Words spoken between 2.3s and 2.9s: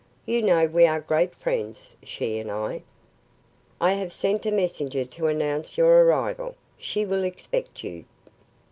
and I."